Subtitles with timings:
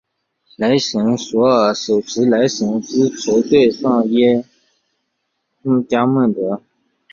[0.57, 4.43] 雷神索尔手持雷神之锤对上耶
[5.61, 6.63] 梦加得。